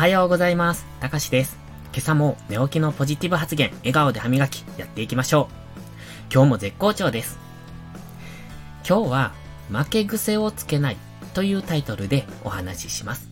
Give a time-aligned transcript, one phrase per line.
[0.00, 0.86] はようございます。
[0.98, 1.58] たかしです。
[1.92, 6.32] 今朝も寝起きのポジティブ発言、笑顔で歯磨き、やっていきましょう。
[6.32, 7.38] 今日も絶好調です。
[8.88, 9.34] 今日は、
[9.70, 10.96] 負け癖をつけない
[11.34, 13.28] というタイトルでお話しします。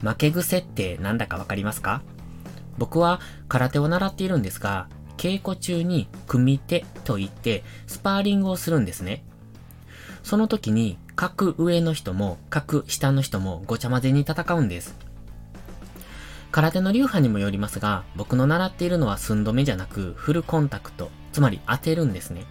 [0.00, 2.02] 負け癖ってなんだかわかりますか？
[2.76, 9.22] 僕は空手を習っているんですが、稽古中に組手と言ってスパーリングをするんですね。
[10.24, 14.96] その時に各上の人も各下の人もごちゃ混ぜに戦うんです。
[16.58, 22.46] 空手の流派にもよりますが、僕の習っているのは寸止めじゃなくフルコンタクト、つまり当てるんですね。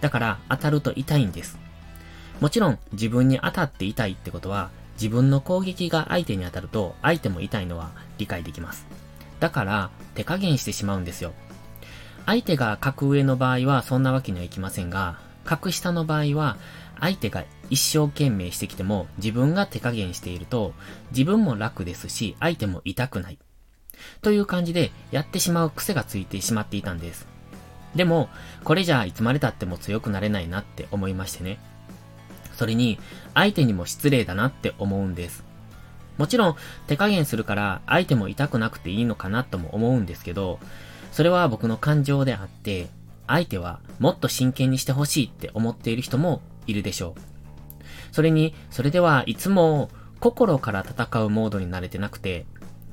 [0.00, 1.58] だから当たると痛いんです。
[2.40, 8.86] もちろん自分に当たって痛いってことは、自分の攻撃が相手に当たると相手も痛いのは理解できます。
[9.40, 11.32] だから手加減してしまうんですよ。
[12.26, 16.58] 相手が格上の場合はそんなわけにはいきませんが、格下の場合は
[17.00, 20.74] 相手が一生懸命してきても自分が手加減していると
[21.10, 23.38] 自分も楽ですし相手も痛くない。
[24.22, 27.26] という感じでやってしまう癖がついてしまっていたんです。
[27.94, 28.28] でも、
[28.64, 31.58] これじゃいつまで経っても強くなれないなって思いましてね。
[32.54, 32.98] それに、
[33.34, 35.44] 相手にも失礼だなって思うんです。
[36.18, 40.58] もちろん、手加減するから相手も痛くなくていいのかなとも思うんですけど、
[41.12, 42.88] それは僕の感情であって、
[43.26, 47.20] 相手はもっと真剣にしてほしいって思っている人もいるでしょう。
[48.12, 52.46] それに、それではいつも心から戦うモードに慣れてなくて、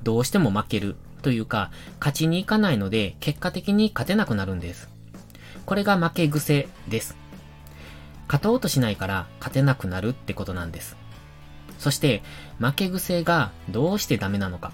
[0.03, 4.89] どうしても負けるというか、勝ちに行かないので結果的に勝てなくなるんです。
[5.65, 7.15] これが負け癖です。
[8.27, 10.97] 勝とうとしないから勝てなくなるってことなんです。
[11.79, 12.23] そして、
[12.59, 14.71] 負け癖がどうしてダメなのか。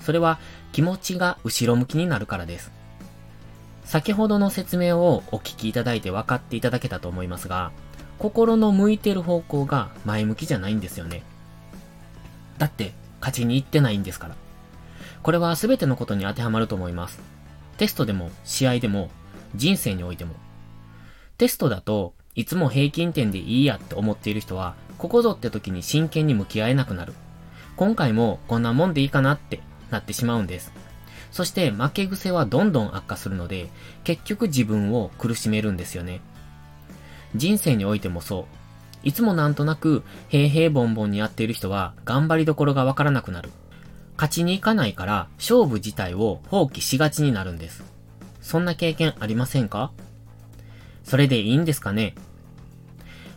[0.00, 0.38] それは
[0.72, 2.72] 気持ちが後ろ向きになるからです。
[3.84, 7.72] 先ほどの説明をお聞きいただいて分かっていただけたと思いますが、
[8.18, 11.22] 心の向いてる方向が前向きじゃないんですよね。
[12.58, 14.36] だって、勝ちに行ってないんですから。
[15.22, 17.20] これは全てのことに当てはまると思います。
[17.76, 19.10] テストでも、試合でも、
[19.54, 20.34] 人生においても。
[21.38, 27.12] テストだと、いつも平均点でいいやって思っている人は、ここぞって時に真剣に向き合えなくなる。
[27.76, 29.60] 今回もこんなもんでいいかなって
[29.90, 30.72] なってしまうんです。
[31.30, 33.68] そして負け癖はどんどん悪化するので、
[34.04, 36.20] 結局自分を苦しめるんですよね。
[37.34, 38.44] 人生においてもそう。
[39.02, 43.50] いつもなんとなく平々凡々にやっている人は頑張りどころがわからなくなる。
[44.22, 47.82] 勝ちに行かないから勝負自体を放棄しがちになるんです。
[48.40, 49.90] そんな経験ありませんか？
[51.02, 52.14] それでいいんですかね？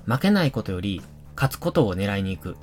[0.05, 1.01] 負けないことより
[1.35, 2.55] 勝つことを狙いに行く。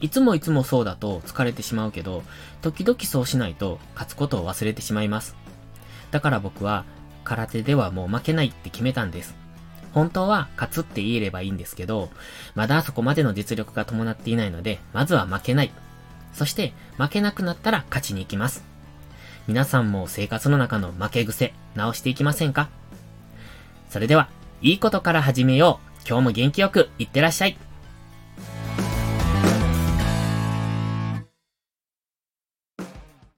[0.00, 2.24] いつもいつもそうだと疲れてしまうけど、
[2.60, 5.36] 時々そうしないと勝つことを忘れてしまいます。
[6.10, 6.84] だから僕は
[7.22, 9.36] 空手ではもう負けないって決めたんです。
[9.92, 12.10] 本当は勝つって言えればいいんですけど、
[12.56, 15.70] まだそこまでの実力が伴っていないので、まずは負けない。
[16.32, 18.64] そして負けなくなったら勝ちに行きます。
[19.46, 22.68] 皆さんも生活の中の負け癖直していきませんか？
[23.88, 24.28] それでは、
[24.62, 26.08] いいことから始めよう。
[26.08, 27.58] 今日も元気よくいってらっしゃい。